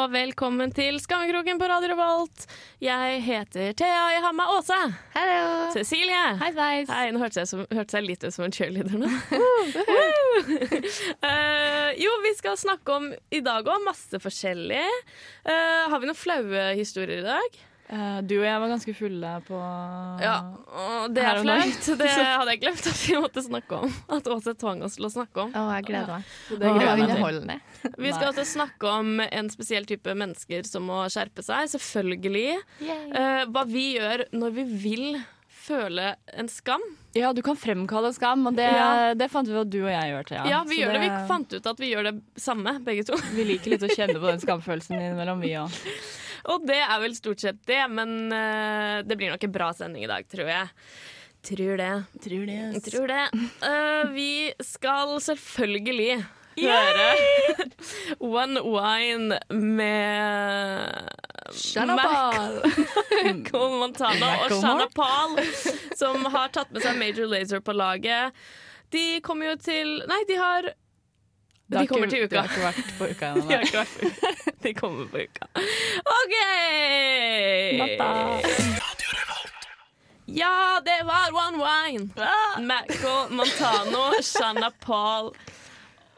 [0.00, 2.46] og velkommen til Skammekroken på Radio Revolt.
[2.80, 4.78] Jeg heter Thea, jeg har med Åse.
[5.12, 5.42] Hello.
[5.74, 6.22] Cecilie.
[6.40, 6.88] Hei, sveis.
[6.88, 9.10] Hei, nå hørtes jeg, som, jeg litt ut som en cheerleader nå.
[11.26, 14.86] uh, jo, vi skal snakke om i dag òg masse forskjellig.
[15.44, 17.60] Uh, har vi noen flaue historier i dag?
[17.90, 19.60] Eh, du og jeg var ganske fulle på
[20.22, 20.34] Ja,
[20.70, 21.88] og det er flaut.
[22.00, 23.96] Det hadde jeg glemt at vi måtte snakke om.
[24.14, 25.50] At Åse tvang oss til å snakke om.
[25.58, 26.30] Å, jeg gleder meg.
[26.52, 27.02] Det Det til.
[27.08, 27.58] underholdende.
[27.98, 31.66] Vi skal også snakke om en spesiell type mennesker som må skjerpe seg.
[31.74, 32.60] Selvfølgelig.
[32.80, 35.06] Uh, hva vi gjør når vi vil
[35.60, 36.82] føle en skam.
[37.14, 39.14] Ja, du kan fremkalle en skam, og det, Ja.
[39.18, 40.48] det fant vi at du og jeg gjør til.
[40.50, 41.02] Ja, vi gjør det.
[41.04, 43.18] Vi fant ut at vi gjør det samme, begge to.
[43.34, 45.80] vi liker litt å kjenne på den skamfølelsen innimellom, vi òg.
[46.48, 50.04] Og det er vel stort sett det, men uh, det blir nok en bra sending
[50.06, 50.66] i dag, tror jeg.
[51.46, 51.92] Tror det.
[52.24, 52.82] Tror det.
[52.88, 53.26] Tror det.
[53.64, 56.24] Uh, vi skal selvfølgelig
[56.60, 57.08] høre
[58.20, 60.90] One Wine med
[61.56, 62.60] Shana Mac- Paul.
[63.24, 65.30] Michael Montana og Shanapal,
[65.96, 68.32] som har tatt med seg Major Lazer på laget.
[68.92, 70.62] De kommer jo til Nei, de har
[71.70, 74.30] De kommer til har ikke vært på uka De, har ikke vært på uka.
[74.64, 75.44] de kommer på uka.
[76.16, 76.34] OK!
[80.30, 82.06] Ja, det var One Wine.
[82.66, 85.32] Maco, Montano, Shanna Paul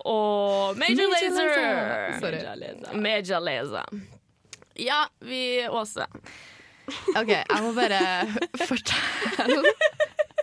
[0.04, 1.30] og Major Major
[2.56, 2.94] Lazer.
[2.94, 3.86] Major Lazer.
[4.74, 6.06] Ja, vi Åse.
[7.16, 8.00] OK, jeg må bare
[8.66, 9.62] fortelle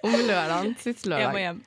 [0.03, 0.75] om lørdagen.
[0.79, 1.61] Siste Jeg må hjem.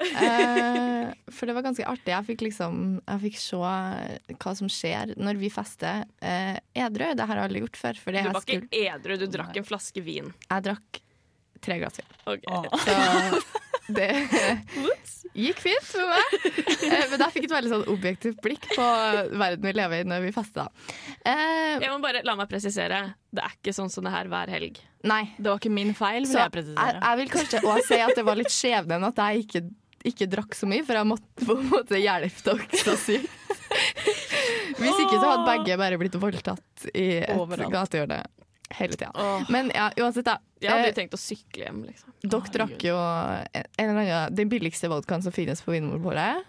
[0.00, 2.12] Eh, for det var ganske artig.
[2.14, 7.10] Jeg fikk liksom Jeg fikk se hva som skjer når vi fester eh, edru.
[7.18, 8.00] Det har jeg aldri gjort før.
[8.00, 10.32] For Du jeg, var ikke edru, du drakk en flaske vin.
[10.48, 11.02] jeg drakk
[11.60, 12.12] tre glass vin.
[12.32, 12.46] Ok.
[12.80, 12.94] Så
[13.90, 14.06] det
[15.34, 16.36] gikk fint for meg.
[16.86, 18.86] Eh, Men jeg fikk et veldig sånn objektivt blikk på
[19.40, 20.70] verden vi lever i når vi fester.
[21.26, 23.02] Eh, Jeg må bare la meg presisere.
[23.30, 24.80] Det er ikke sånn som det her hver helg.
[25.04, 25.22] nei.
[25.38, 27.00] Det var ikke min feil, vil Så jeg jeg, presisere.
[27.02, 29.62] jeg vil kanskje også si at det var litt skjebnen at jeg ikke,
[30.08, 33.30] ikke drakk så mye, for jeg måtte på en måte hjelpe dere så sykt.
[34.80, 38.20] Hvis ikke så hadde begge bare blitt voldtatt i et gatehjørne
[38.78, 39.10] hele tida.
[39.50, 40.36] Men ja, uansett, da.
[40.62, 42.12] jeg hadde Eh, jo tenkt å sykle hjem, liksom.
[42.22, 46.46] dere drakk jo en, en eller annen, den billigste vodkaen som finnes på Vinmonopolet.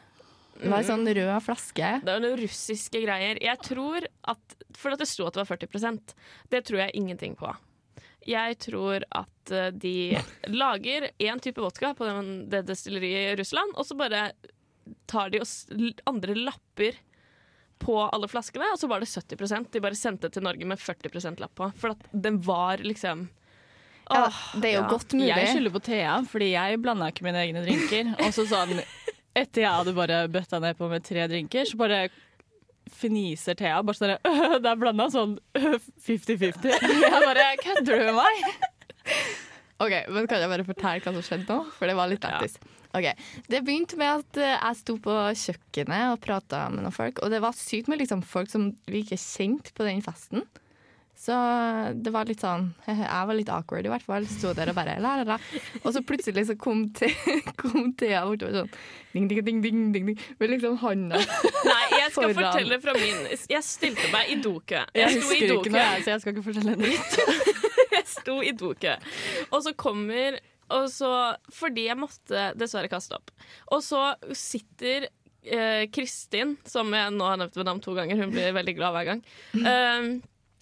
[0.62, 1.88] Det var en sånn rød flaske.
[2.06, 3.40] Det var noen russiske greier.
[3.42, 6.14] Jeg tror at For at det sto at det var 40%
[6.54, 7.50] det tror jeg ingenting på.
[8.28, 9.96] Jeg tror at eh, de
[10.52, 12.10] lager én type vodka på
[12.52, 14.32] det destilleriet i Russland, og så bare
[15.10, 16.98] tar de og andre lapper
[17.82, 21.40] på alle flaskene, og så var det 70% De bare sendte til Norge med 40
[21.42, 21.72] lapp på.
[21.82, 23.30] For at den var liksom
[24.12, 24.90] Ja, det er jo ja.
[24.92, 25.32] godt mulig.
[25.32, 28.14] Jeg skylder på Thea, fordi jeg blanda ikke mine egne drinker.
[28.20, 28.84] Og så sa han
[29.32, 32.02] Etter jeg hadde bare bøtta ned på med tre drinker, så bare
[32.90, 33.82] fniser Thea.
[33.86, 35.78] Bare sånn «Øh, Det er blanda sånn øh,
[36.08, 36.70] 50-50.
[36.72, 38.44] Jeg bare Kødder du med meg?
[39.82, 41.64] Ok, men Kan jeg bare fortelle hva som skjedde nå?
[41.78, 42.60] For det var litt lættis.
[42.92, 43.08] Ok,
[43.48, 45.14] Det begynte med at eh, jeg sto på
[45.46, 47.22] kjøkkenet og prata med noen folk.
[47.24, 50.44] Og det var sykt med liksom folk som vi ikke kjente på den festen.
[51.22, 51.36] Så
[52.02, 54.26] det var litt sånn Jeg var litt awkward, i hvert fall.
[54.30, 55.62] Sto der og bare la, la, la.
[55.84, 57.12] Og så plutselig så kom, te,
[57.62, 58.72] kom Thea bortover sånn
[59.14, 61.20] ding, ding, ding, ding, ding, ding, med liksom handa
[61.70, 62.40] Nei, jeg skal Foran.
[62.40, 64.82] fortelle fra min Jeg stilte meg i dokø.
[64.98, 65.74] Jeg i husker ikke dokø.
[65.76, 67.60] noe, jeg, så jeg skal ikke fortelle en dritt.
[67.92, 68.96] Jeg sto i dokø.
[69.52, 70.40] Og så kommer
[70.72, 71.12] og så,
[71.52, 73.34] Fordi jeg måtte dessverre kaste opp.
[73.76, 75.10] Og så sitter
[75.44, 78.96] eh, Kristin, som jeg nå har nevnt ved navn to ganger, hun blir veldig glad
[78.96, 79.24] hver gang.
[79.60, 80.14] Um,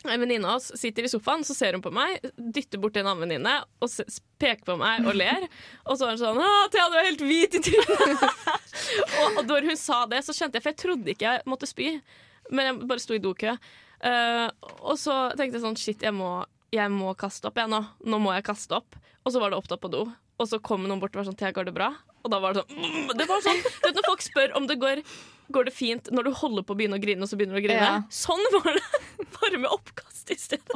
[0.07, 3.09] en venninne av oss sitter i sofaen, så ser hun på meg, dytter bort en
[3.09, 5.43] annen venninne og peker på meg og ler.
[5.83, 6.39] Og så er hun sånn
[6.71, 8.63] Thea, du er helt hvit i trynet'.
[9.23, 11.91] og da hun sa det, så skjønte jeg, for jeg trodde ikke jeg måtte spy,
[12.49, 13.57] men jeg bare sto i dokø.
[13.99, 14.47] Uh,
[14.88, 16.31] og så tenkte jeg sånn Shit, jeg må,
[16.71, 17.83] jeg må kaste opp, jeg nå.
[18.07, 18.95] Nå må jeg kaste opp.
[19.27, 20.05] Og så var det opptatt på do.
[20.39, 21.91] Og så kom noen bort og var sånn Thea, går det bra?
[22.24, 24.68] Og da var det sånn mm, Det var sånn du vet Når folk spør om
[24.69, 25.03] det går
[25.56, 27.63] Går det fint når du holder på å begynne å grine, og så begynner du
[27.63, 27.81] å grine?
[27.81, 27.94] Ja.
[28.13, 28.83] Sånn var det!
[29.39, 30.75] Bare med oppkast i stedet.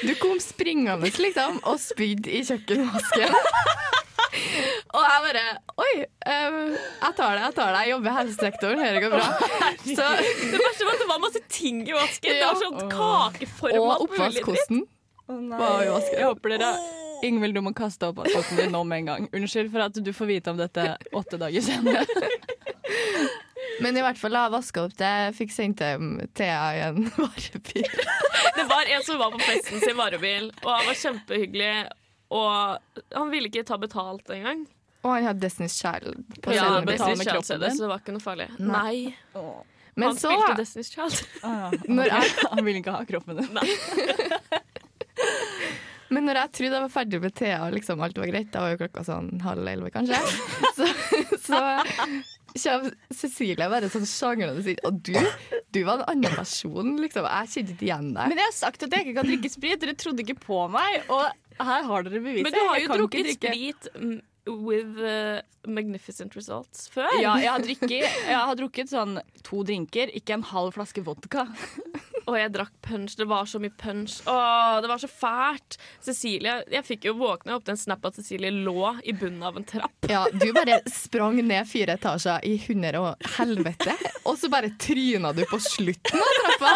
[0.00, 3.36] Du kom springende, liksom, og spydde i kjøkkenvasken.
[4.96, 5.42] og jeg bare
[5.84, 7.84] Oi, eh, jeg tar det, jeg tar det.
[7.84, 9.28] Jeg jobber i helsesektoren, dette går bra.
[9.82, 10.08] Så,
[10.40, 12.32] Det verste var at det var masse ting i vasken.
[12.32, 14.84] Det var sånn og kakeforma oppvaskkosten
[15.28, 16.16] var i vasken.
[16.16, 19.28] Jeg håper dere Ingvild, du må kaste opp asfalten din nå med en gang.
[19.32, 20.84] Unnskyld for at du får vite om dette
[21.14, 22.02] åtte dager senere.
[23.82, 27.88] Men i hvert fall jeg vaska opp det, fikk sendt hjem Thea i en varebil.
[28.58, 31.72] Det var en som var på festen sin varebil, og han var kjempehyggelig.
[32.32, 34.66] Og han ville ikke ta betalt engang.
[35.02, 36.86] Og han hadde Destiny's Child på Ja, scenen.
[36.86, 37.76] betale Destiny's med kroppen CD, din?
[37.76, 38.48] så det var ikke noe farlig.
[38.58, 38.70] Nei.
[39.34, 39.52] Nei.
[39.94, 41.16] Men Han så, spilte Destiny's Child.
[41.44, 43.50] Ah, Når jeg, Han ville ikke ha kroppen din.
[46.14, 48.64] men når jeg trodde jeg var ferdig med Thea og liksom alt var greit, da
[48.64, 50.20] var jo klokka sånn halv elleve kanskje,
[50.78, 50.88] så,
[51.42, 51.60] så
[52.52, 55.14] kommer Cecilie bare sånn sjanglende og sier Og du,
[55.72, 57.28] du var en annen person, liksom.
[57.28, 58.32] Jeg kjente ikke igjen deg.
[58.32, 59.80] Men jeg har sagt at jeg ikke kan drikke sprit.
[59.80, 61.24] Dere trodde ikke på meg, og
[61.62, 62.44] her har dere beviset.
[62.48, 63.54] Men du har jo drukket drikke.
[63.54, 67.08] sprit with uh, magnificent results før.
[67.22, 71.46] Ja, jeg har, drukket, jeg har drukket sånn to drinker, ikke en halv flaske vodka.
[72.30, 73.16] Og jeg drakk punch.
[73.18, 74.20] Det var så mye punch.
[74.30, 75.76] Åh, det var så fælt.
[76.04, 79.58] Cecilie, Jeg fikk jo våkne opp til en snap at Cecilie lå i bunnen av
[79.58, 80.06] en trapp.
[80.10, 83.94] Ja, du bare sprang ned fire etasjer i hundre og helvete,
[84.28, 86.74] og så bare tryna du på slutten av trappa.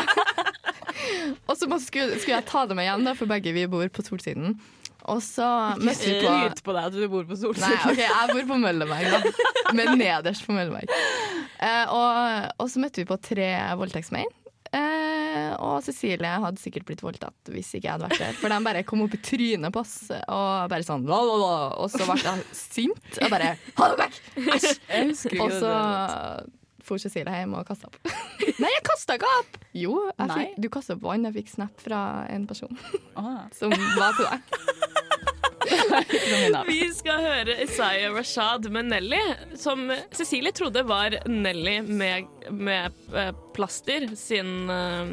[1.46, 4.04] Og så skulle, skulle jeg ta det med hjem, da, for begge vi bor på
[4.06, 4.56] Solsiden.
[5.06, 5.46] Og så
[5.78, 7.76] møtte vi på Skryt på deg at du bor på Solsiden.
[7.76, 9.52] Nei, ok, jeg bor på Mølleberg, da.
[9.76, 10.90] Men nederst på Mølleberg.
[11.62, 14.32] Eh, og, og så møtte vi på tre voldtektsmenn.
[14.74, 18.36] Eh, og Cecilie hadde sikkert blitt voldtatt hvis ikke jeg hadde vært der.
[18.40, 21.54] For de bare kom opp i trynet på oss og bare sånn la, la, la.
[21.82, 24.20] Og så ble jeg sint og bare Ha det vekk!
[24.56, 25.36] Æsj!
[25.44, 26.52] Og så det.
[26.86, 27.98] for Cecilie hjem og kasta opp.
[28.62, 29.58] Nei, jeg kasta ikke opp!
[29.76, 31.26] Jo, fikk, du kasta opp vann.
[31.28, 32.00] Jeg fikk snap fra
[32.32, 32.72] en person
[33.18, 34.95] Ah, som var på deg.
[36.68, 39.20] Vi skal høre Isaiah Rashad med Nelly,
[39.58, 45.12] som Cecilie trodde var Nelly med, med eh, plaster sin eh,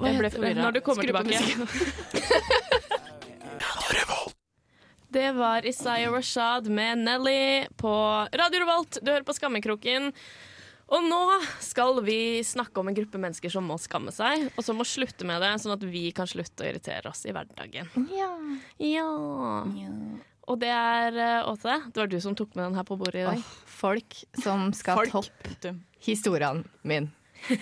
[0.00, 0.62] Hva Jeg ble heter det forvirret.
[0.64, 1.38] når du kommer Skru tilbake?
[5.10, 7.94] Det var Isaiah Rashad med Nelly på
[8.38, 8.98] Radio Revolt.
[9.02, 10.12] Du hører på Skammekroken.
[10.90, 11.20] Og nå
[11.62, 15.26] skal vi snakke om en gruppe mennesker som må skamme seg, og som må slutte
[15.28, 17.86] med det, sånn at vi kan slutte å irritere oss i hverdagen.
[18.10, 18.32] Ja.
[18.82, 19.06] Ja.
[20.50, 23.28] Og det er Åte, det var du som tok med den her på bordet i
[23.28, 23.38] dag.
[23.38, 25.14] Oh, folk som skal Folk.
[25.30, 27.06] toppe historien min.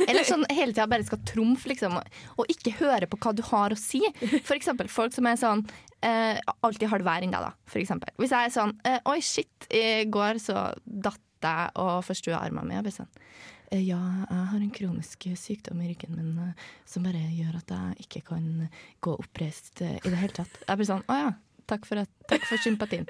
[0.08, 1.98] Eller sånn hele tida bare skal trumfe, liksom,
[2.40, 4.00] og ikke høre på hva du har å si.
[4.46, 5.62] For eksempel folk som er sånn
[6.02, 7.52] eh, alltid har det verre enn deg, da.
[7.68, 8.10] For eksempel.
[8.18, 12.66] Hvis jeg er sånn eh, Oi, shit, i går så datt jeg og forstua armen
[12.66, 12.78] min.
[12.78, 13.10] Jeg blir sånn
[13.70, 13.98] «Eh, ja,
[14.30, 18.22] jeg har en kronisk sykdom i ryggen min eh, som bare gjør at jeg ikke
[18.30, 18.46] kan
[19.04, 20.56] gå oppreist eh, i det hele tatt.
[20.64, 21.34] Jeg blir sånn Å ja,
[21.68, 23.04] takk for, at, takk for sympatien.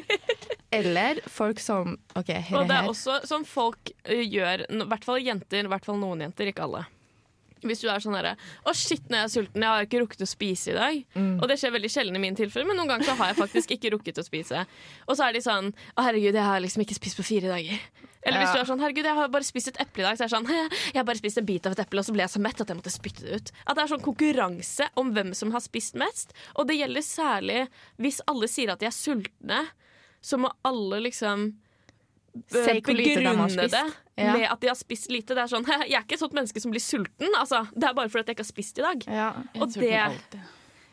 [0.74, 5.06] Eller folk som OK, her Og er det er også som folk gjør, i hvert
[5.06, 6.86] fall jenter, i hvert fall noen jenter, ikke alle.
[7.64, 8.34] Hvis du er sånn herre
[8.64, 10.98] Å, shit, nå er jeg sulten, jeg har ikke rukket å spise i dag.
[11.14, 11.36] Mm.
[11.38, 13.76] Og det skjer veldig sjelden i min tilfelle, men noen ganger så har jeg faktisk
[13.76, 14.64] ikke rukket å spise.
[15.08, 17.80] Og så er de sånn Å, herregud, jeg har liksom ikke spist på fire dager.
[18.24, 20.16] Eller hvis du er sånn Herregud, jeg har bare spist et eple i dag.
[20.16, 20.48] Så er det sånn
[20.94, 22.62] Jeg har bare spist en bit av et eple, og så ble jeg så mett
[22.62, 23.52] at jeg måtte spytte det ut.
[23.64, 26.32] At det er sånn konkurranse om hvem som har spist mest.
[26.56, 27.66] Og det gjelder særlig
[28.00, 29.60] hvis alle sier at de er sultne,
[30.24, 31.50] så må alle liksom
[32.34, 33.70] begrunne spist.
[33.72, 34.32] det Ja.
[34.32, 35.34] med at de har spist lite.
[35.34, 37.28] Det er sånn, Jeg er ikke et sånt menneske som blir sulten.
[37.38, 39.06] Altså, det er bare fordi jeg ikke har spist i dag.
[39.06, 40.40] Ja, Jeg Og det- alltid.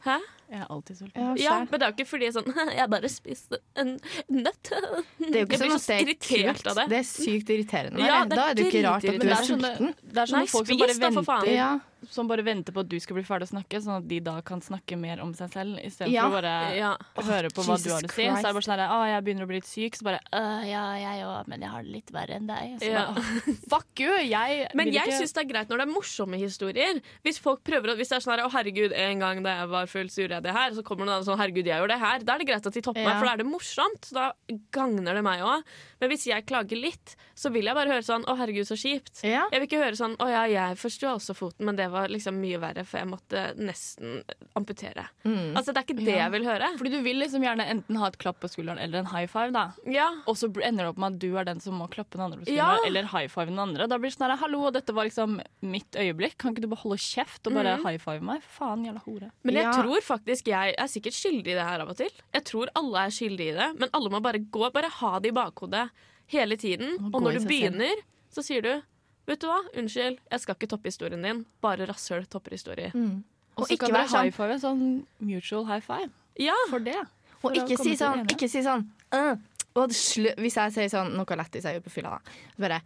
[0.05, 0.17] Hæ?
[0.51, 1.21] Jeg er alltid sulten.
[1.21, 1.59] ja, Ja.
[1.59, 3.99] Men det er jo ikke fordi sånn Jeg bare spiste en
[4.29, 4.63] nøtt.
[5.19, 6.67] Det er jo ikke Jeg blir sånn så at det er irritert kult.
[6.67, 6.89] av det.
[6.89, 7.99] Det er sykt irriterende.
[7.99, 9.95] Ja, det er da er det jo ikke rart at du er er sånne, sulten.
[10.01, 11.81] det er sånne Nei, folk som bare bare, da, for faen.
[12.09, 14.42] Som bare venter på at du skal bli ferdig å snakke, sånn at de da
[14.42, 16.24] kan snakke mer om seg selv, istedenfor Ja.
[16.24, 16.98] for å bare Ja.
[17.18, 18.24] høre på hva Jesus du har å si.
[18.24, 20.19] Så er det bare sånn her, Å, jeg begynner å bli litt syk, så bare
[20.33, 22.80] «Øh, ja, jeg òg, men jeg har det litt verre enn deg.
[22.80, 23.06] Så Ja.
[23.13, 24.12] bare, «Åh, fuck you!
[24.18, 27.01] Jeg Men jeg ikke syns det er greit når det er morsomme historier.
[27.24, 29.70] Hvis folk prøver å, hvis det er sånn her, å herregud, en gang da jeg
[29.70, 30.72] var full, så gjorde jeg det her.
[30.72, 32.20] Så kommer noen andre sånn, herregud, jeg gjorde det her.
[32.20, 34.12] Da er det greit at de topper meg, for da er det morsomt.
[34.12, 34.31] Da
[34.72, 35.63] gagner det meg òg.
[36.01, 39.22] Men hvis jeg klager litt, så vil jeg bare høre sånn, å herregud, så kjipt.
[39.24, 39.46] Ja.
[39.51, 42.39] Jeg vil ikke høre sånn 'Å ja, jeg forstår også foten, men det var liksom
[42.41, 44.24] mye verre, for jeg måtte nesten
[44.57, 45.07] amputere'.
[45.25, 45.55] Mm.
[45.55, 46.24] Altså, Det er ikke det Ja.
[46.27, 46.67] jeg vil høre.
[46.77, 49.51] Fordi du vil liksom gjerne enten ha et klapp på skulderen eller en high five,
[49.51, 49.71] da.
[49.86, 52.21] Ja, Og så ender det opp med at du er den som må klappe den
[52.21, 52.77] andre på skulderen, Ja.
[52.86, 53.88] eller high five den andre.
[53.88, 56.38] Da blir det sånn her, hallo, dette var liksom mitt øyeblikk.
[56.38, 57.83] Kan ikke du bare holde kjeft og bare mm.
[57.86, 58.41] high five meg?
[58.43, 59.31] Faen, jævla hore.
[59.43, 59.71] Men jeg Ja.
[59.74, 62.10] tror faktisk jeg er sikkert skyldig i det her av og til.
[62.33, 65.29] Jeg tror alle er skyldige i det, men alle må bare gå, bare ha det
[65.29, 65.89] i bakhodet
[66.27, 67.12] hele tiden.
[67.13, 67.50] Og når du selv.
[67.50, 67.95] begynner,
[68.31, 68.81] så sier du
[69.29, 71.43] Vet du hva, unnskyld, jeg skal ikke toppe historien din.
[71.61, 72.89] Bare rasshøl topper historie.
[72.93, 73.23] Mm.
[73.57, 74.83] Og så ikke kan dere sånn- high five, sånn
[75.19, 76.09] mutual high five.
[76.39, 76.97] Ja, For det.
[77.41, 79.35] For og ikke si sånn, ikke si sånn uh,
[79.73, 82.35] og Hvis jeg sier sånn noe lættis jeg gjør på fylla, da.
[82.55, 82.81] Så bare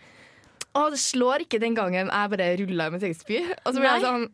[0.76, 3.38] Å, det slår ikke den gangen jeg bare rulla i mitt eget spy.
[3.64, 4.26] Og så blir jeg sånn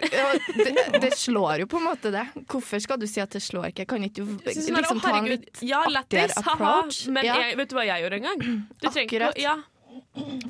[0.00, 2.22] det, det slår jo på en måte det.
[2.50, 3.86] Hvorfor skal du si at det slår ikke?
[3.90, 7.02] Kan ikke du sånn liksom ta en litt ja, artigere approach?
[7.10, 7.34] Men Ja.
[7.42, 8.38] jeg, vet du hva jeg gjorde en gang?
[8.80, 8.94] Du Akkurat.
[8.94, 9.56] Trenger, Ja,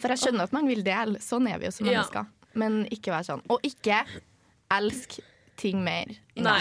[0.01, 1.19] For jeg skjønner at man vil dele.
[1.25, 2.01] Sånn er vi jo som Ja.
[2.01, 2.27] mennesker.
[2.55, 3.43] Men ikke være sånn.
[3.49, 4.05] Og ikke
[4.71, 5.21] elsk
[5.61, 6.07] ting mer.
[6.41, 6.61] Nei.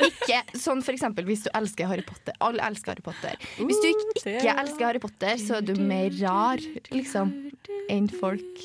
[0.00, 2.32] Ikke sånn for eksempel hvis du elsker Harry Potter.
[2.40, 3.36] Alle elsker Harry Potter.
[3.58, 6.56] Hvis du ikke, ikke elsker Harry Potter, så er du mer rar,
[6.90, 7.34] liksom,
[7.90, 8.64] enn folk.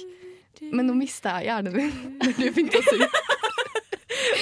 [0.72, 3.10] Men nå mista jeg hjernen din når du begynte å synge.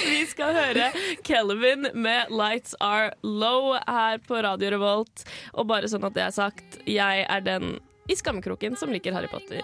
[0.05, 0.91] Vi skal høre
[1.25, 5.24] Kelvin med 'Lights Are Low' her på Radio Revolt.
[5.55, 7.79] Og bare sånn at det er sagt, jeg er den
[8.12, 9.62] i skammekroken som liker Harry Potter.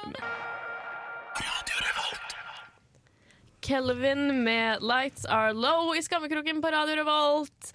[3.61, 7.73] Kelvin med 'Lights Are Low' i skammekroken på Radio Revolt.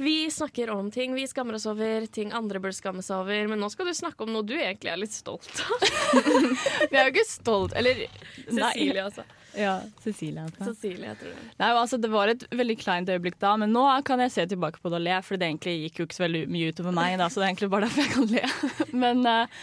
[0.00, 3.48] Vi snakker om ting vi skammer oss over, ting andre burde skamme seg over.
[3.50, 5.88] Men nå skal du snakke om noe du egentlig er litt stolt av.
[6.92, 8.04] Vi er jo ikke stolt Eller
[8.46, 9.24] Cecilie, altså.
[9.58, 10.44] Ja, Cecilie.
[10.44, 10.68] altså.
[10.70, 11.48] Cecilie, jeg tror det.
[11.58, 14.78] Nei, altså Det var et veldig kleint øyeblikk da, men nå kan jeg se tilbake
[14.82, 15.18] på det og le.
[15.26, 17.52] For det egentlig gikk jo ikke så veldig mye utover meg, da, så det er
[17.52, 18.46] egentlig bare derfor jeg kan le.
[19.04, 19.60] Men eh,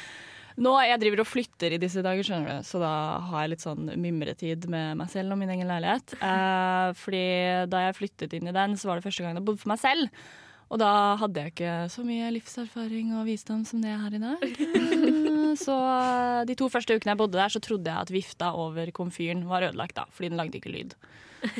[0.62, 2.94] nå jeg driver og flytter i disse dager, skjønner du, så da
[3.28, 6.16] har jeg litt sånn mimretid med meg selv og min egen leilighet.
[6.22, 7.26] Eh, fordi
[7.72, 9.82] da jeg flyttet inn i den, så var det første gang jeg bodde for meg
[9.84, 10.26] selv.
[10.74, 14.24] Og da hadde jeg ikke så mye livserfaring og visdom som det jeg har i
[14.24, 14.48] dag.
[14.50, 18.50] Eh, Så eh, de to første ukene jeg bodde der, så trodde jeg at vifta
[18.60, 20.96] over komfyren var ødelagt, da, fordi den lagde ikke lyd.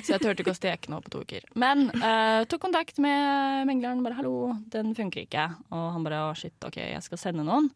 [0.02, 1.46] Så jeg turte ikke å steke noe på to uker.
[1.62, 4.02] Men uh, tok kontakt med megleren.
[4.04, 5.46] Bare 'hallo, den funker ikke'.
[5.70, 7.70] Og han bare 'å, shit, OK, jeg skal sende noen'.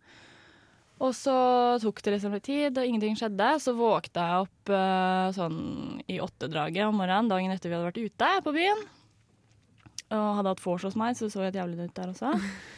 [1.00, 1.34] Og så
[1.80, 3.52] tok det liksom litt tid, og ingenting skjedde.
[3.64, 5.60] Så våkna jeg opp uh, sånn
[6.12, 8.84] i åttedraget om morgenen dagen etter vi hadde vært ute på byen.
[10.10, 12.34] Og hadde hatt vors hos meg, så det så helt jævlig ut der også.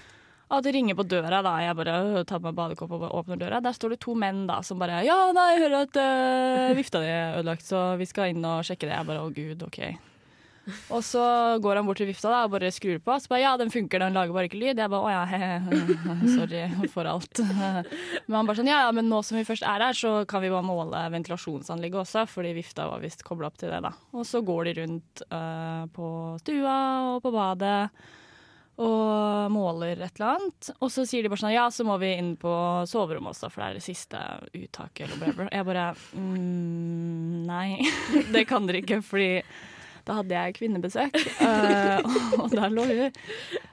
[0.51, 1.55] At det ringer på døra, da.
[1.63, 3.61] Jeg bare øh, tar på meg badekopp og åpner døra.
[3.63, 7.01] Der står det to menn da som bare Ja, nei, jeg hører at uh, vifta
[7.01, 8.97] di er ødelagt, så vi skal inn og sjekke det.
[8.97, 9.79] Jeg bare å gud, OK.
[10.95, 11.23] Og så
[11.61, 13.17] går han bort til vifta da, og bare skrur på.
[13.19, 14.79] Så bare ja, den funker, den lager bare ikke lyd.
[14.81, 16.63] Jeg bare å ja, he-he, sorry
[16.93, 17.41] for alt.
[18.27, 20.43] Men han bare sånn ja, ja, men nå som vi først er her, så kan
[20.43, 23.93] vi bare måle ventilasjonsanlegget også, fordi vifta var visst kobla opp til det, da.
[24.15, 26.07] Og så går de rundt uh, på
[26.43, 26.75] stua
[27.11, 27.77] og på badet
[28.81, 30.71] og måler et eller annet.
[30.79, 32.53] Og så sier de bare sånn ja, så må vi inn på
[32.89, 34.21] soverommet også, for det er det siste
[34.57, 35.51] uttaket eller whatever.
[35.51, 37.67] Jeg bare mm, nei,
[38.33, 39.31] det kan dere ikke, fordi
[40.07, 43.19] da hadde jeg kvinnebesøk, eh, og der lå hun.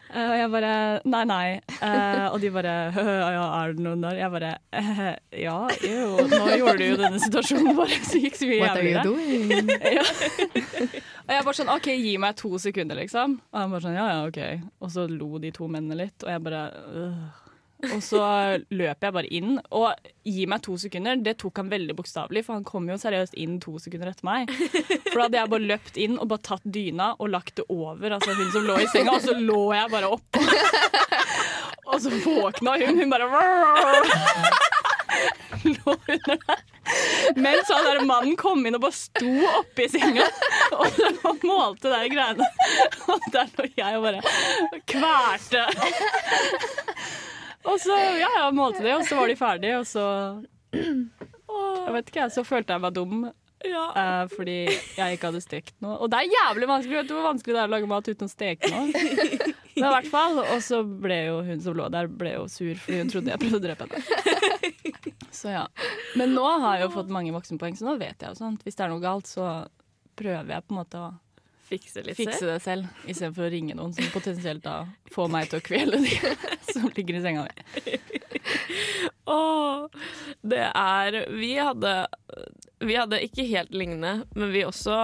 [0.09, 1.49] Eh, og jeg bare Nei, nei.
[1.85, 2.75] Eh, og de bare
[3.37, 4.17] Ja, er det noen der?
[4.23, 5.03] Jeg bare eh,
[5.43, 6.07] Ja, jo.
[6.31, 9.69] Nå gjorde du jo denne situasjonen bare så gikk så mye What are you doing?
[9.99, 10.07] Ja.
[11.29, 13.37] og jeg bare sånn OK, gi meg to sekunder, liksom.
[13.53, 14.71] Og han bare sånn ja, ja, OK.
[14.81, 17.21] Og så lo de to mennene litt, og jeg bare øh.
[17.79, 18.21] Og så
[18.75, 21.21] løper jeg bare inn, og gi meg to sekunder.
[21.23, 24.51] Det tok han veldig bokstavelig, for han kom jo seriøst inn to sekunder etter meg.
[24.51, 28.17] For da hadde jeg bare løpt inn og bare tatt dyna og lagt det over
[28.19, 30.43] altså hun som lå i senga, og så lå jeg bare oppå.
[31.89, 32.99] Og så våkna hun.
[33.01, 33.25] Hun bare
[35.65, 36.59] lå under der.
[37.37, 40.25] Mens han der mannen kom inn og bare sto oppi senga
[40.77, 42.47] og så målte de greiene.
[43.09, 44.21] Og der lå jeg og bare
[44.93, 45.65] kvalte.
[47.67, 50.05] Og så ja, jeg målte de, og så var de ferdige, og så
[50.73, 53.29] Jeg vet ikke, så følte jeg meg dum.
[53.99, 55.97] eh, fordi jeg ikke hadde stekt noe.
[55.99, 57.01] Og det er jævlig vanskelig!
[57.01, 58.87] Vet du hvor vanskelig det er å lage mat uten å steke noe?
[59.79, 62.79] Men i hvert fall, Og så ble jo hun som lå der, ble jo sur
[62.79, 64.35] fordi hun trodde jeg prøvde å drepe henne.
[65.35, 65.65] Så ja.
[66.19, 68.63] Men nå har jeg jo fått mange voksenpoeng, så nå vet jeg jo sånt.
[68.67, 69.49] Hvis det er noe galt, så
[70.19, 71.11] prøver jeg på en måte å
[71.69, 75.65] Fikse fikse det selv, istedenfor å ringe noen som potensielt da får meg til å
[75.67, 76.15] kvele de
[76.75, 77.99] som ligger i senga mi.
[79.29, 79.89] Åh,
[80.41, 82.07] det er Vi hadde
[82.81, 84.95] Vi hadde ikke helt lignende, men vi også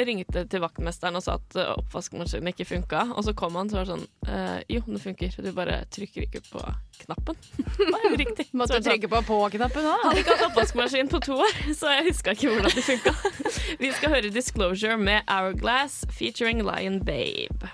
[0.00, 3.04] ringte til vaktmesteren og sa at eh, oppvaskmaskinen ikke funka.
[3.14, 5.36] Og så kom han og var sånn eh, Jo, det funker.
[5.44, 6.62] Du bare trykker ikke på
[7.04, 7.38] knappen.
[8.22, 8.48] Riktig.
[8.56, 10.06] Måtte du trykke på på-knappen òg.
[10.06, 13.14] Hadde ikke hatt oppvaskmaskin på to år, så jeg huska ikke hvordan det funka.
[13.78, 17.70] Vi skal høre Disclosure med Hourglass featuring Lion Babe.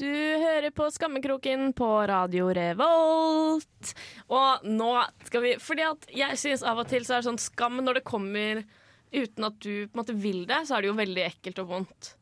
[0.00, 3.90] Du hører på Skammekroken på Radio Revolt.
[4.32, 4.92] Og nå
[5.28, 8.00] skal vi Fordi at jeg synes av og til så er det sånn skam når
[8.00, 8.62] det kommer
[9.10, 11.70] uten at du på en måte vil det, så er det jo veldig ekkelt og
[11.74, 12.12] vondt.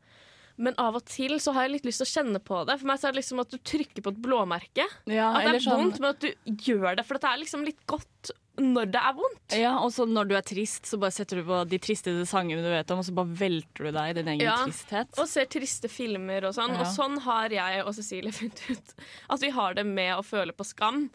[0.59, 2.75] Men av og til så har jeg litt lyst til å kjenne på det.
[2.81, 4.87] For meg så er det liksom at du trykker på et blåmerke.
[5.07, 7.05] Ja, At det er sånn vondt, men at du gjør det.
[7.07, 9.55] For det er liksom litt godt når det er vondt.
[9.59, 12.61] ja, og så når du er trist, så bare setter du på de tristeste sangene
[12.63, 14.57] du vet om, og så bare velter du deg i din egen Ja.
[14.65, 15.17] tristhet.
[15.19, 16.73] Og ser triste filmer og sånn.
[16.75, 16.81] Ja.
[16.83, 18.93] Og sånn har jeg og Cecilie funnet ut
[19.29, 21.09] at vi har det med å føle på skam.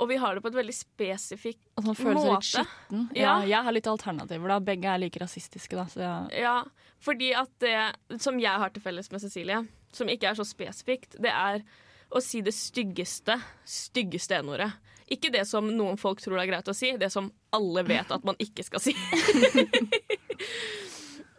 [0.00, 3.02] Og vi har det på et veldig spesifikt sånn føles litt skitten.
[3.14, 3.20] Ja.
[3.20, 3.34] Ja.
[3.44, 4.58] jeg har litt alternativer, da.
[4.64, 5.84] Begge er like rasistiske, da.
[5.92, 6.64] Så jeg, Ja,
[7.04, 11.18] fordi at det som jeg har til felles med Cecilie, som ikke er så spesifikt,
[11.20, 11.60] det er
[12.10, 13.36] å si det styggeste,
[13.68, 14.72] styggeste n-ordet.
[15.10, 18.26] Ikke det som noen folk tror er greit å si, det som alle vet at
[18.26, 18.96] man ikke skal si.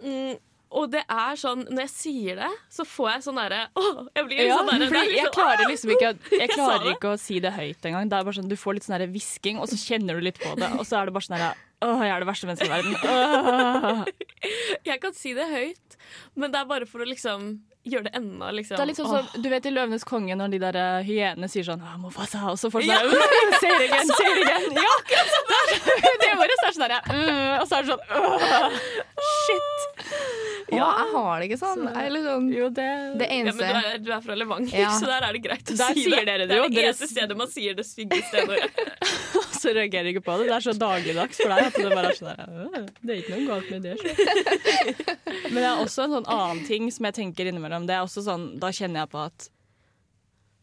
[0.01, 0.33] Mm,
[0.73, 4.25] og det er sånn, når jeg sier det, så får jeg sånn derre Åh, jeg
[4.29, 6.95] blir Ja, sånn derre det fordi er jeg liksom, klarer liksom ikke, jeg klarer jeg
[6.97, 8.09] ikke å si det høyt engang.
[8.09, 10.39] Det er bare sånn, Du får litt sånn der hvisking, og så kjenner du litt
[10.41, 10.71] på det.
[10.79, 12.97] Og så er det bare sånn der, Åh, jeg er det verste mennesket i verden.
[13.11, 14.01] Åh.
[14.89, 15.95] Jeg kan si det høyt,
[16.33, 17.51] men det er bare for å liksom
[17.83, 20.51] gjøre det enda liksom Det er litt sånn som, Du vet i 'Løvenes konge' når
[20.53, 23.85] de der eh, hyenene sier sånn «Ah, 'Mofasa', og så får de sånn «Øh, Ser
[23.87, 24.67] igjen, ser igjen!
[24.77, 25.47] Ja, akkurat sånn!
[26.21, 28.03] Det er sånn- så er sånn der, «Øh», og så er det sånn
[29.31, 30.00] Shit!
[30.71, 31.81] Ja, jeg har det ikke sånn.
[31.83, 32.85] Sånn Jo, det
[33.19, 34.91] det ja, men eneste du er, du er fra Levanger, Ja.
[34.95, 36.25] så der er det greit å Der si sier det.
[36.29, 38.69] dere det det er det eneste stedet man sier det stygge stedet.
[39.61, 40.47] Så reagerer jeg ikke på det.
[40.47, 43.19] Det er så dagligdags for deg at det bare er sånn der, «Øh, Det er
[43.21, 43.97] ikke noe galt med det.
[43.99, 44.05] Så.
[45.51, 47.85] Men det er også en sånn annen ting som jeg tenker innimellom.
[47.89, 49.49] Det er også sånn, Da kjenner jeg på at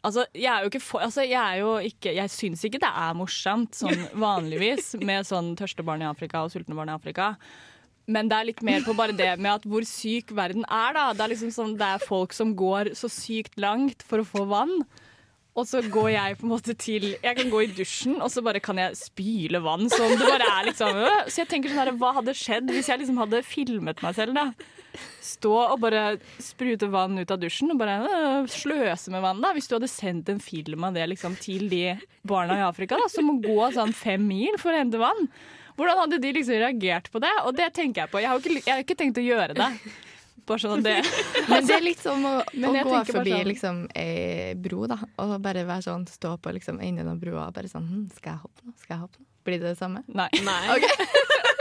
[0.08, 2.90] Altså, jeg er jo ikke for, altså, jeg er jo ikke Jeg syns ikke det
[2.90, 7.32] er morsomt sånn vanligvis med sånn tørste barn i Afrika og sultne barn i Afrika.
[8.08, 11.10] Men det er litt mer på bare det med at hvor syk verden er, da.
[11.12, 14.46] Det er liksom sånn, det er folk som går så sykt langt for å få
[14.48, 14.78] vann.
[15.58, 18.44] Og så går jeg på en måte til Jeg kan gå i dusjen, og så
[18.46, 19.88] bare kan jeg spyle vann.
[19.90, 21.00] Som det bare er liksom.
[21.26, 24.38] Så jeg tenker sånn her, hva hadde skjedd hvis jeg liksom hadde filmet meg selv,
[24.38, 24.52] da?
[25.22, 26.04] Stå og bare
[26.42, 29.42] sprute vann ut av dusjen og bare øh, sløse med vann.
[29.44, 32.98] da Hvis du hadde sendt en film av det liksom til de barna i Afrika
[32.98, 35.28] da som må gå sånn fem mil for å hente vann.
[35.78, 37.32] Hvordan hadde de liksom reagert på det?
[37.46, 38.20] Og det tenker jeg på.
[38.22, 39.68] Jeg har ikke, jeg har ikke tenkt å gjøre det.
[40.48, 40.96] Bare sånn det
[41.50, 44.96] Men det er litt som å, Men å gå forbi sånn- liksom, ei bro, da,
[45.20, 48.34] og bare være sånn, stå på liksom, enden av brua og bare sånn hm, Skal
[48.36, 48.72] jeg hoppe nå?
[48.80, 49.28] Skal jeg hoppe nå?
[49.48, 50.02] Blir det det samme?
[50.08, 50.28] Nei.
[50.44, 50.80] Nei.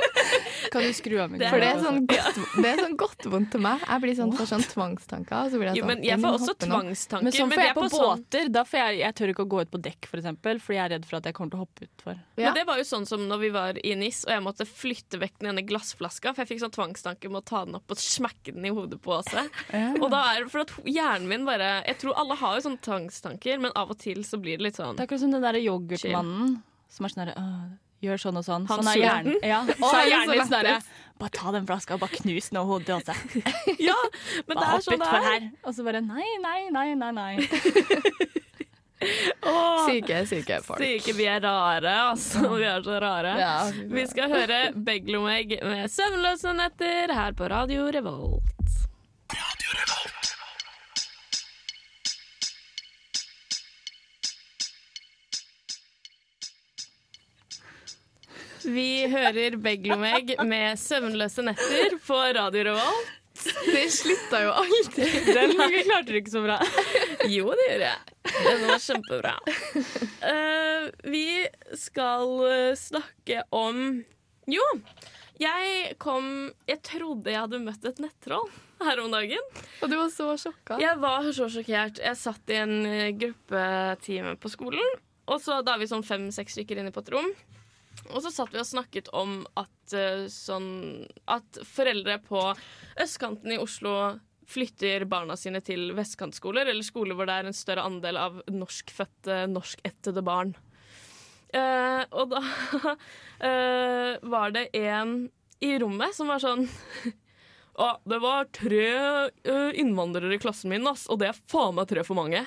[0.74, 1.52] Kan du skru av mikrofonen?
[1.54, 3.84] For det er sånn godt, det er sånn godt vondt til meg.
[3.88, 5.36] Jeg blir sånn, får sånn tvangstanker.
[5.38, 7.28] Og så blir jeg Jo, sånn men jeg får også tvangstanker.
[7.28, 8.52] Men sånn får jeg på på sånn båter.
[8.58, 10.84] Da får jeg, jeg tør ikke å gå ut på dekk, for eksempel, fordi jeg
[10.86, 12.20] er redd for at jeg kommer til å hoppe utfor.
[12.38, 12.46] Ja.
[12.50, 15.22] Men det var jo sånn som når vi var i NIS, og jeg måtte flytte
[15.22, 18.02] vekk den ene glassflaska, for jeg fikk sånn tvangstanke med å ta den opp og
[18.02, 19.48] smekke den i hodet på Åse.
[20.02, 22.82] Og da er det for at hjernen min bare Jeg tror alle har jo sånne
[22.86, 25.46] tvangstanker, men av og til så blir det litt sånn Det er akkurat som den
[25.46, 26.58] der yoghurtmannen
[26.92, 27.66] som er sånn derre «Åh,
[28.06, 28.66] Gjør sånn og sånn.
[28.70, 29.38] Han sånn er hjernen.
[29.42, 30.90] Ja, så er er hjernen så sånn.
[31.18, 33.46] Bare ta den flaska og bare knus den over hodet hans.
[33.90, 33.98] Ja,
[34.46, 35.24] men det er sånn det er.
[35.26, 35.48] her.
[35.66, 37.12] Og så bare nei, nei, nei, nei.
[37.18, 37.34] nei.
[39.48, 40.82] Åh, Syke, syke folk.
[40.82, 42.42] Syke, vi er rare, altså.
[42.58, 43.34] Vi er så rare.
[43.40, 43.56] Ja.
[43.94, 48.54] Vi skal høre Beglomeg med 'Søvnløse netter' her på Radio Revolt.
[58.68, 63.14] Vi hører Beglomeg med 'Søvnløse netter' på Radio Revolt.
[63.72, 65.08] Det slutta jo aldri.
[65.28, 65.54] Den
[65.86, 66.58] klarte du ikke så bra.
[67.30, 68.16] Jo, det gjør jeg.
[68.34, 69.34] Den var kjempebra.
[70.26, 71.28] Uh, vi
[71.78, 74.04] skal eh, snakke om
[74.50, 74.64] Jo,
[75.40, 78.50] jeg kom Jeg trodde jeg hadde møtt et nettroll
[78.84, 79.52] her om dagen.
[79.82, 80.82] Og du var så sjokka.
[80.82, 82.02] Jeg var så sjokkert.
[82.04, 84.98] Jeg satt i en eh, gruppetime på skolen.
[85.28, 87.32] Og så Da er vi sånn fem-seks stykker inne på et rom.
[88.14, 92.42] Og så satt vi og snakket om at, eh, sånn, at foreldre på
[93.04, 97.84] østkanten i Oslo flytter barna sine til vestkantskoler, eller skoler hvor det er en større
[97.88, 100.56] andel av norskfødte, norskættede barn.
[101.56, 105.30] Uh, og da uh, var det en
[105.64, 106.66] i rommet som var sånn
[107.78, 111.90] Å, det var tre eh, innvandrere i klassen min, ass, og det er faen meg
[111.92, 112.42] tre for mange.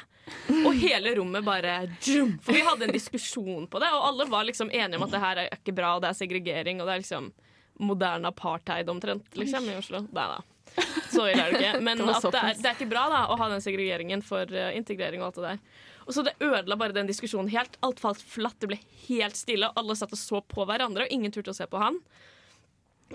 [0.64, 4.46] Og hele rommet bare djum, For vi hadde en diskusjon på det, og alle var
[4.48, 6.96] liksom enige om at det her er ikke bra, og det er segregering, og det
[6.96, 7.30] er liksom
[7.80, 10.02] moderne apartheid omtrent, liksom, i Oslo.
[10.10, 10.40] Nei da.
[11.10, 11.78] Så ille er det ikke.
[11.82, 14.74] Men Det det er, det er ikke bra da, å ha den segregeringen for eh,
[14.78, 15.62] integrering og alt det der.
[16.06, 17.78] Og så Det ødela bare den diskusjonen helt.
[17.86, 19.70] Alt falt flatt, det ble helt stille.
[19.70, 22.00] og Alle satt og så på hverandre, og ingen turte å se på han.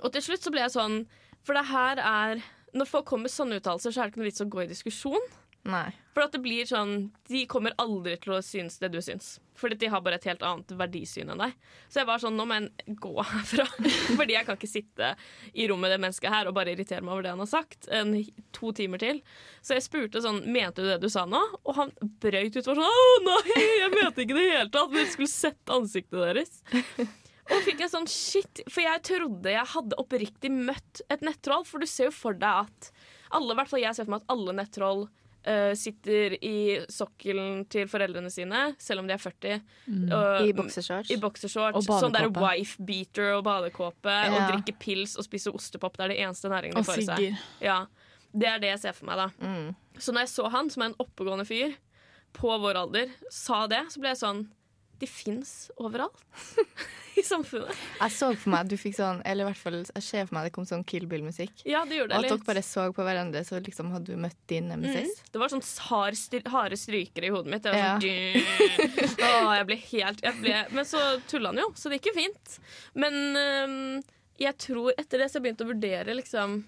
[0.02, 1.02] Og til slutt så ble jeg sånn
[1.46, 2.44] For det her er
[2.76, 4.72] Når folk kommer med sånne uttalelser, så er det ikke noe vits å gå i
[4.72, 5.28] diskusjon.
[5.66, 5.88] Nei.
[6.14, 9.36] For at det blir sånn De kommer aldri til å synes det du syns.
[9.56, 11.54] Fordi de har bare et helt annet verdisyn enn deg.
[11.88, 13.66] Så jeg var sånn, nå må jeg gå herfra.
[14.20, 15.14] Fordi jeg kan ikke sitte
[15.54, 17.88] i rommet med det mennesket her og bare irritere meg over det han har sagt.
[17.88, 18.12] En,
[18.56, 19.22] to timer til.
[19.64, 21.40] Så jeg spurte sånn, mente du det du sa nå?
[21.64, 24.58] Og han brøyt ut og var sånn, å nei, jeg mente ikke det i det
[24.60, 24.92] hele tatt.
[24.92, 26.60] Men jeg skulle sett ansiktet deres.
[27.52, 31.66] Og fikk jeg sånn shit, For jeg trodde jeg hadde oppriktig møtt et nettroll.
[31.68, 32.90] For du ser jo for deg at
[33.36, 35.04] alle, i hvert fall jeg ser for meg at alle nettroll
[35.46, 36.56] uh, sitter i
[36.90, 39.60] sokkelen til foreldrene sine, selv om de er 40.
[40.10, 41.12] og- I boksershorts.
[41.14, 41.78] I boksershorts.
[41.78, 44.16] Og Sånn der wife-beater og badekåpe.
[44.32, 45.98] Og drikker drikke pils og spise ostepop.
[45.98, 47.38] Det er det eneste næringen de får i seg.
[47.62, 47.86] Ja,
[48.34, 49.30] det er det jeg ser for meg, da.
[49.46, 49.76] Mm.
[50.00, 51.76] Så når jeg så han, som er en oppegående fyr
[52.34, 54.48] på vår alder, sa det, så ble jeg sånn
[55.00, 56.22] De fins overalt.
[57.16, 57.72] i samfunnet.
[58.02, 60.36] Jeg så for meg at du fikk sånn Eller i hvert fall jeg ser for
[60.36, 61.62] meg at det kom sånn Kill Bill-musikk.
[61.64, 62.34] Ja, det gjorde det Og at litt.
[62.44, 64.84] dere bare så på hverandre, så liksom hadde du møtt din Mm.
[65.32, 66.20] Det var sånn hard
[66.52, 67.64] harde strykere i hodet mitt.
[67.64, 67.94] Jeg Ja.
[67.94, 72.02] var sånn, Åh, jeg ble helt jeg ble, Men så tulla han jo, så det
[72.02, 72.60] gikk jo fint.
[72.96, 74.04] Men øhm,
[74.38, 76.64] jeg tror etter det så jeg begynt å vurdere liksom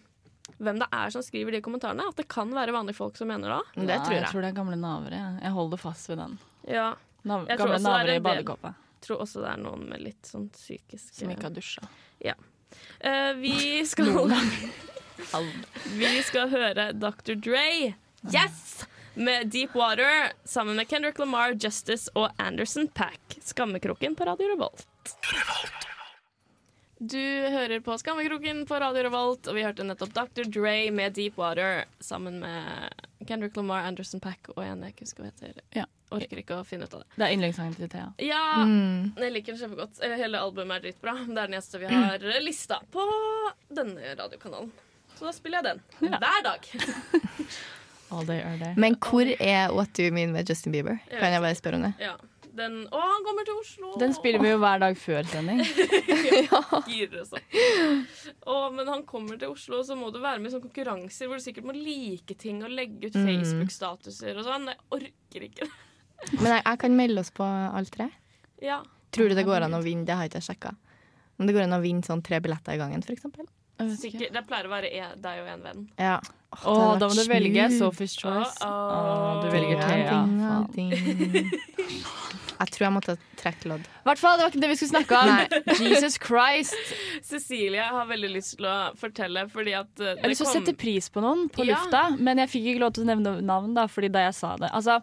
[0.64, 2.08] hvem det er som skriver de kommentarene.
[2.08, 3.86] At det kan være vanlige folk som mener det.
[3.86, 4.32] Det tror Jeg jeg.
[4.32, 5.12] tror det er gamle navere.
[5.20, 5.42] Jeg.
[5.44, 6.40] jeg holder fast ved den.
[6.72, 6.94] Ja.
[7.28, 8.74] Nav Jeg tror gamle også det er i badekåpe
[9.08, 11.84] Tror også det er noen med litt sånn psykisk som ikke har dusja.
[13.00, 14.10] Eh, Vi skal
[15.98, 17.36] Vi skal høre Dr.
[17.36, 17.94] Dre.
[18.34, 18.86] Yes!
[19.18, 23.38] Med Deep Water sammen med Kendrick Lamar, Justice og Anderson Pack.
[23.42, 24.86] Skammekroken på Radio Revolt.
[27.00, 27.20] Du
[27.54, 30.48] hører på Skammekroken på Radio Revolt, og vi hørte nettopp Dr.
[30.50, 32.96] Dre med Deep Water sammen med
[33.30, 35.62] Kendrick Lamar, Anderson Pack og en jeg ikke husker hva heter.
[35.78, 35.86] Ja.
[36.16, 37.10] Orker ikke å finne ut av det.
[37.20, 38.08] Det er yndlingssangen til Thea.
[38.24, 39.14] Ja, Mm.
[39.20, 40.00] jeg liker den kjempegodt.
[40.18, 41.14] Hele albumet er dritbra.
[41.28, 43.04] Det er den eneste vi har lista på
[43.70, 44.72] denne radiokanalen.
[45.18, 46.66] Så da spiller jeg den hver dag.
[48.10, 48.74] All day, all day.
[48.80, 50.98] Men hvor er What Do You Mean med Justin Bieber?
[51.12, 51.94] Kan jeg bare spørre om det?
[52.00, 52.14] Ja.
[52.58, 53.92] Den, å, han kommer til Oslo!
[54.02, 55.60] Den spiller vi jo hver dag før sending.
[56.88, 57.34] Girer oss.
[57.38, 61.38] Å, men han kommer til Oslo, så må du være med i sånne konkurranser hvor
[61.38, 63.28] du sikkert må like ting og legge ut Mm.
[63.30, 64.68] Facebook-statuser og sånn.
[64.72, 65.72] Jeg orker ikke det.
[66.42, 68.10] Men jeg, jeg kan melde oss på alle tre.
[68.64, 68.80] Ja.
[69.14, 70.06] Tror du det går an å vinne?
[70.08, 70.74] Det har jeg ikke sjekka.
[71.38, 73.28] Om det går an å vinne sånn tre billetter i gangen, f.eks.?
[74.02, 75.84] Sikkert, det pleier å være e, deg og en venn.
[76.02, 76.16] Ja.
[76.66, 78.56] Å, da må du velge Sophie's Choice.
[78.66, 79.44] Oh, oh.
[79.46, 80.18] Du velger Thea.
[80.74, 81.52] Faen.
[82.58, 83.86] Jeg tror jeg måtte trekke lodd.
[83.86, 85.84] I hvert fall, det var ikke det vi skulle snakke om.
[85.92, 86.94] Jesus Christ.
[87.30, 90.56] Cecilie har veldig lyst til å fortelle, fordi at eh, Jeg har lyst til å
[90.58, 91.76] sette pris på noen på Ja.
[91.76, 94.56] lufta, men jeg fikk ikke lov til å nevne navn da, fordi da jeg sa
[94.62, 95.00] det Altså,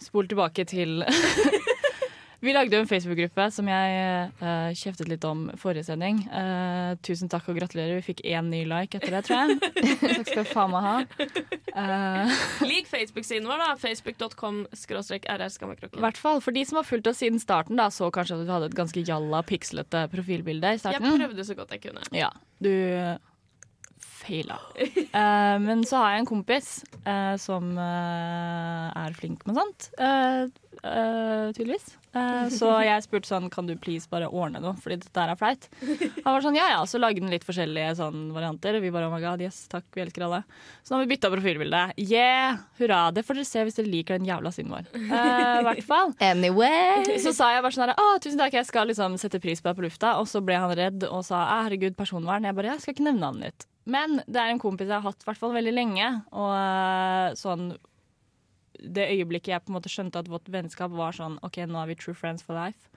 [0.00, 1.00] spol tilbake til
[2.40, 6.22] Vi lagde jo en Facebook-gruppe som jeg uh, kjeftet litt om forrige sending.
[6.24, 7.98] Eh, tusen takk og gratulerer.
[7.98, 9.58] Vi fikk én ny like etter det, tror jeg.
[10.00, 10.94] Takk skal du faen meg ha.
[11.74, 12.34] Eh,
[12.66, 13.70] Lik Facebook-siden vår, da.
[13.80, 16.00] Facebook.com skråstrek I rr-skammekroken.
[16.02, 18.52] hvert fall For de som har fulgt oss siden starten, da, så kanskje at du
[18.52, 22.02] hadde et ganske jalla, pikslete profilbilde i Jeg prøvde så godt jeg kunne.
[22.16, 22.30] Ja,
[22.62, 22.72] du
[24.20, 24.58] feila.
[25.14, 26.68] Uh, men så har jeg en kompis
[27.06, 29.88] uh, som eh, er flink med sånt.
[29.98, 30.44] eh,
[30.84, 31.94] eh, tydeligvis.
[32.10, 35.68] Eh, så jeg spurte sånn Kan du please bare ordne noe, fordi dette er flaut.
[36.24, 38.80] Han var sånn ja ja, så lagde han litt forskjellige sånn varianter.
[38.82, 40.42] Vi bare oh my god, yes, takk, vi elsker alle.
[40.82, 41.84] Så nå har vi bytta profilbilde.
[42.02, 43.02] Yeah, hurra.
[43.14, 44.90] Det får dere se hvis dere liker den jævla siden vår.
[44.96, 46.14] Uh, hvert fall.
[46.24, 47.18] Anyway.
[47.22, 49.70] Så sa jeg bare sånn her, å, tusen takk, jeg skal liksom sette pris på
[49.70, 50.16] deg på lufta.
[50.20, 52.46] Og så ble han redd og sa «Æ, herregud, personvern.
[52.48, 53.68] Jeg bare, jeg skal ikke nevne navnet ditt.
[53.90, 56.10] Men det er en kompis jeg har hatt hvert fall veldig lenge.
[56.36, 57.70] Og øh, sånn
[58.82, 61.90] Det øyeblikket jeg på en måte skjønte at vårt vennskap var sånn OK, nå er
[61.90, 62.88] vi true friends for life.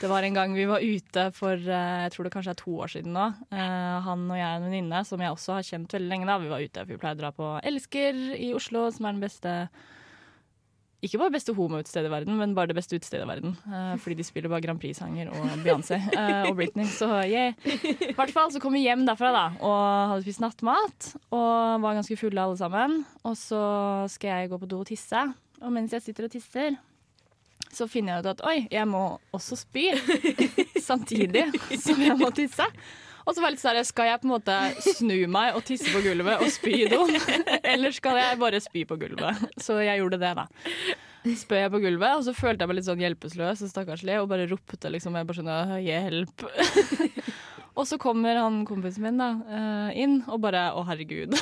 [0.00, 2.72] Det var en gang vi var ute for øh, jeg tror det kanskje er to
[2.80, 3.26] år siden nå.
[3.52, 6.28] Eh, han og jeg og en venninne som jeg også har kjent veldig lenge.
[6.30, 9.18] da Vi var ute, for vi pleier å dra på Elsker i Oslo, som er
[9.18, 9.54] den beste
[11.00, 13.54] ikke bare beste homoutestedet i verden, men bare det beste utestedet i verden.
[13.64, 16.84] Uh, fordi de spiller bare Grand Prix-sanger og Beyoncé uh, og Britney.
[16.92, 17.56] Så yeah.
[17.64, 21.10] I hvert fall så kom vi hjem derfra da, og hadde spist nattmat.
[21.32, 23.00] Og var ganske fulle alle sammen.
[23.24, 23.62] Og så
[24.12, 25.24] skal jeg gå på do og tisse.
[25.60, 26.76] Og mens jeg sitter og tisser,
[27.70, 29.04] så finner jeg ut at oi, jeg må
[29.36, 29.88] også spy.
[30.90, 31.48] Samtidig
[31.80, 32.66] som jeg må tisse.
[33.26, 34.56] Og så var jeg litt sånn, Skal jeg på en måte
[34.96, 37.14] snu meg og tisse på gulvet og spy i doen?
[37.72, 39.46] Eller skal jeg bare spy på gulvet?
[39.60, 40.46] Så jeg gjorde det, da.
[41.20, 44.30] Spøy jeg på gulvet, og så følte jeg meg litt sånn hjelpeløs og stakkarslig og
[44.30, 46.46] bare ropte liksom jeg bare sånn hjelp.
[47.78, 51.36] og så kommer han kompisen min da eh, inn og bare å herregud.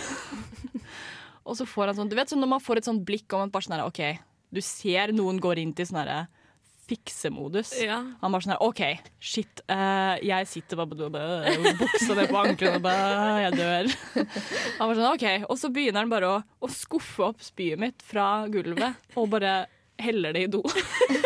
[1.49, 3.47] og så får han sånn, du vet sånn når man får et sånt blikk om
[3.47, 4.03] at bare sånn OK,
[4.51, 6.25] du ser noen går inn til sånn herre
[6.89, 7.73] fiksemodus.
[7.85, 8.01] Ja.
[8.23, 8.83] Han var sånn her OK,
[9.21, 9.63] shit.
[9.69, 11.09] Uh, jeg sitter bare på
[11.83, 13.91] buksa ned på anklene og bare Jeg dør.
[14.79, 15.27] Han var sånn OK.
[15.49, 19.61] Og så begynner han bare å, å skuffe opp spyet mitt fra gulvet og bare
[19.99, 20.63] heller det i do.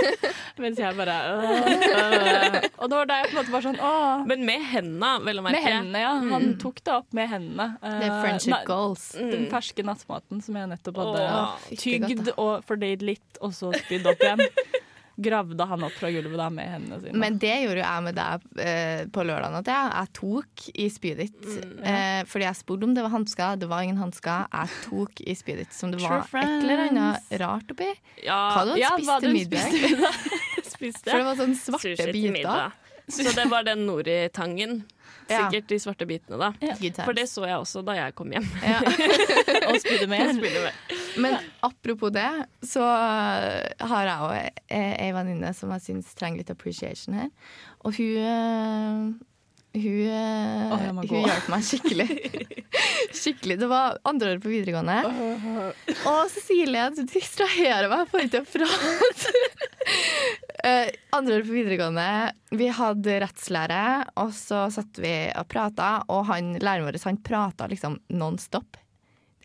[0.63, 2.57] Mens jeg bare øh, øh.
[2.77, 4.25] Og det var da jeg på en måte var sånn Åh.
[4.29, 5.59] Men med hendene, vel å merke.
[5.59, 6.13] Med hendene, ja.
[6.33, 7.69] Han tok det opp med hendene.
[7.81, 9.07] Eh, Det er friendship na, goals.
[9.17, 14.09] Den ferske nattmaten som jeg nettopp hadde Åh, tygd og fordøyd litt, og så spydd
[14.13, 14.45] opp igjen.
[15.17, 17.19] Gravde han opp fra gulvet da med hendene sine.
[17.21, 19.59] Men det gjorde jo jeg med deg eh, på lørdag.
[19.61, 21.49] At jeg, jeg tok i spydet ditt.
[21.49, 23.61] Mm, eh, fordi jeg spurte om det var hansker.
[23.61, 24.47] Det var ingen hansker.
[24.53, 27.91] Jeg tok i spydet ditt som det True var et eller annet rart oppi.
[28.25, 30.17] Ja, Hva hadde du Ja, spist til middag?
[30.73, 32.81] spiste For det var sånne svarte biter.
[33.13, 34.83] Så det var den nori-tangen.
[35.33, 36.51] Sikkert de svarte bitene, da.
[37.05, 38.47] For det så jeg også da jeg kom hjem.
[38.65, 38.81] Ja.
[39.69, 40.33] og spydde mer.
[40.37, 41.02] Spiller med.
[41.21, 42.31] Men apropos det,
[42.65, 47.29] så har jeg òg ei venninne som jeg syns trenger litt appreciation her.
[47.83, 49.29] Og hun eh,
[49.73, 51.17] hun, jeg gå.
[51.17, 52.07] hun hjalp meg skikkelig.
[53.23, 53.57] skikkelig.
[53.63, 54.99] Det var andre året på videregående.
[56.11, 59.33] Og Cecilie, du distraherer meg, får ikke prate.
[60.63, 62.05] Eh, andre året på videregående,
[62.55, 63.81] vi hadde rettslære,
[64.23, 68.79] og så satt vi og prata, og han, læreren vår han prata liksom non stop.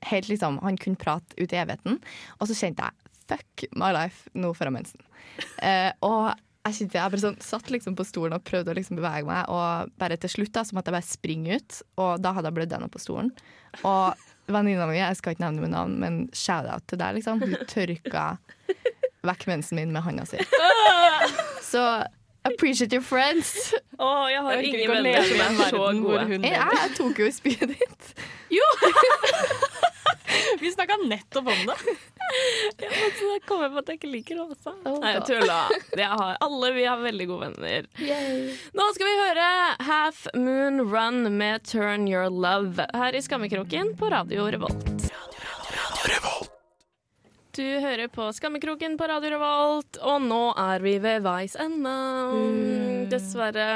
[0.06, 1.98] Helt liksom, Han kunne prate ut i evigheten.
[2.40, 5.04] Og så kjente jeg fuck my life nå får jeg mensen.
[5.62, 6.32] Eh, og
[6.66, 9.50] jeg, kjente, jeg bare sånn, satt liksom på stolen og prøvde å liksom bevege meg,
[9.54, 11.78] og bare til slutt da, så måtte jeg bare springe ut.
[12.02, 13.30] Og da hadde jeg blødd gjennom på stolen.
[13.86, 17.44] Og venninna mi, jeg skal ikke nevne med navn, men shout-out til deg, liksom.
[17.44, 18.26] Hun tørka
[19.28, 20.42] vekk mensen min med handa si.
[21.72, 21.84] Så
[22.48, 23.74] appreciate your friends.
[24.00, 26.28] Å, jeg har Jeg ingen venner som er så gode.
[26.48, 28.14] Jeg, jeg tok jo spydet ditt.
[30.64, 31.78] Vi snakka nettopp om det.
[32.78, 34.74] Ja, men så kom jeg på at jeg ikke liker Åsa.
[34.84, 35.62] Oh, Nei, jeg tulla.
[36.44, 37.88] Alle vi har veldig gode venner.
[38.76, 39.46] Nå skal vi høre
[39.88, 45.08] Half Moon Run med Turn Your Love her i Skammekroken på Radio Revolt.
[47.58, 51.96] Du hører på Skammekroken på Radio Revolt, og nå er vi ved veis ende.
[53.10, 53.70] Dessverre.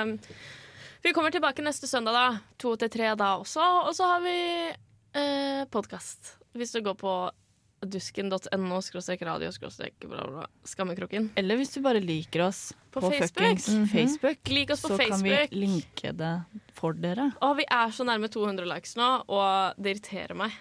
[1.02, 2.28] Vi kommer tilbake neste søndag, da.
[2.62, 3.64] To til tre da også.
[3.88, 4.36] Og så har vi
[4.70, 6.36] eh, podkast.
[6.58, 7.14] Hvis du går på
[7.82, 10.48] dusken.no skråstrek radio skråstrek bla, bla, bla.
[10.64, 11.32] Skammekroken.
[11.36, 13.38] Eller hvis du bare liker oss På på, Facebook.
[13.40, 13.88] fuckings -hmm.
[13.88, 17.32] Facebook, Lik oss på så kan vi linke det for dere.
[17.42, 20.52] Å, vi er så nærme 200 likes nå, og det irriterer meg.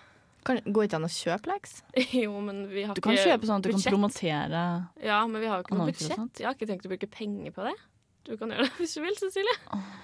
[0.44, 1.82] Kan, går ikke an å kjøpe likes?
[2.24, 3.84] jo, men vi har Du kan kjøpe sånn at du budget.
[3.84, 6.40] kan promotere Ja, men vi har jo ikke noe budsjett.
[6.40, 7.76] Jeg har ikke tenkt å bruke penger på det.
[8.28, 9.54] Du kan gjøre det hvis du vil, Cecilie.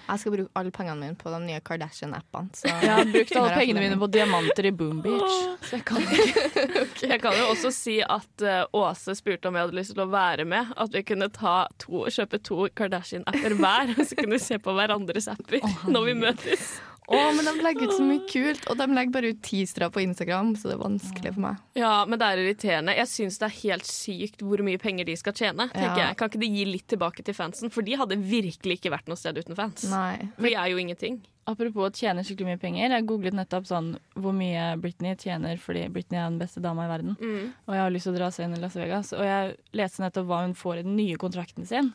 [0.07, 2.49] Jeg skal bruke alle pengene mine på de nye Kardashian-appene.
[2.65, 5.37] Jeg har brukt alle pengene mine på diamanter i Boom Beach.
[5.69, 9.69] Så jeg kan ikke Jeg kan jo også si at eh, Åse spurte om jeg
[9.69, 10.73] hadde lyst til å være med.
[10.81, 14.75] At vi kunne ta to, kjøpe to Kardashian-apper hver, og så kunne vi se på
[14.79, 16.71] hverandres apper når vi møtes.
[17.07, 20.01] Å, men de legger ut så mye kult, og de legger bare ut teasere på
[20.03, 21.61] Instagram, så det er vanskelig for meg.
[21.79, 22.97] Ja, men det er irriterende.
[22.99, 25.69] Jeg syns det er helt sykt hvor mye penger de skal tjene.
[25.71, 26.09] tenker Ja.
[26.09, 26.17] jeg.
[26.19, 27.71] Kan ikke de gi litt tilbake til fansen?
[27.71, 29.85] For de hadde virkelig ikke vært noe sted uten fans.
[29.91, 30.17] Nei.
[30.35, 31.21] For de er jo ingenting.
[31.47, 32.91] Apropos å tjene skikkelig mye penger.
[32.91, 36.91] Jeg googlet nettopp sånn hvor mye Britney tjener, fordi Britney er den beste dama i
[36.91, 37.15] verden.
[37.23, 37.53] Mm.
[37.69, 39.13] Og jeg har lyst til å dra seg inn i Las Vegas.
[39.15, 41.93] Og jeg leste nettopp hva hun får i den nye kontrakten sin.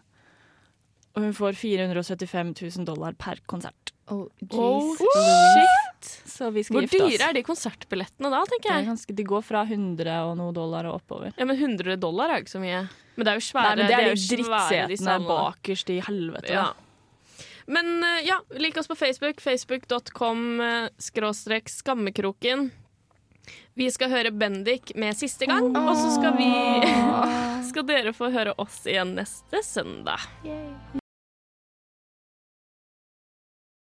[1.18, 3.92] Og hun får 475 000 dollar per konsert.
[4.12, 6.10] Oh, Oh, shit!
[6.28, 7.14] Så vi skal Hvor gifte oss.
[7.14, 8.88] dyre er de konsertbillettene da, tenker er jeg?
[8.90, 11.32] ganske, de går fra 100 og noe dollar og oppover.
[11.38, 12.82] Ja, men 100 dollar er jo ikke så mye.
[13.16, 16.54] Men det er jo svære Nei, det er jo de drittsetene bakerst i helvete.
[16.56, 16.70] Ja.
[17.72, 19.40] Men eh, ja, lik oss på Facebook.
[19.44, 22.72] Facebook.com eh, skråstrek skammekroken.
[23.80, 26.50] Vi skal høre Bendik med siste gang, og så skal vi
[27.72, 30.26] Skal dere få høre oss igjen neste søndag.